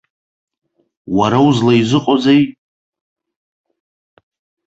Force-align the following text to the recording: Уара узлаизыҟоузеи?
Уара 1.17 1.39
узлаизыҟоузеи? 1.47 2.41